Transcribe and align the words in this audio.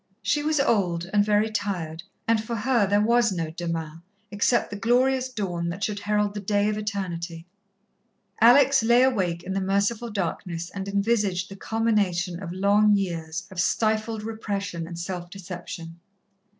She 0.23 0.41
was 0.41 0.59
old 0.59 1.07
and 1.13 1.23
very 1.23 1.51
tired, 1.51 2.01
and 2.27 2.43
for 2.43 2.55
her 2.55 2.87
there 2.87 2.99
was 2.99 3.31
no 3.31 3.51
demain, 3.51 4.01
except 4.31 4.71
the 4.71 4.75
glorious 4.75 5.29
dawn 5.29 5.69
that 5.69 5.83
should 5.83 5.99
herald 5.99 6.33
the 6.33 6.39
day 6.39 6.69
of 6.69 6.77
Eternity. 6.79 7.45
Alex 8.39 8.81
lay 8.81 9.03
awake 9.03 9.43
in 9.43 9.53
the 9.53 9.61
merciful 9.61 10.09
darkness 10.09 10.71
and 10.71 10.87
envisaged 10.87 11.49
the 11.49 11.55
culmination 11.55 12.41
of 12.41 12.51
long 12.51 12.95
years 12.95 13.47
of 13.51 13.59
stifled 13.61 14.23
repression 14.23 14.87
and 14.87 14.97
self 14.97 15.29
deception. 15.29 15.99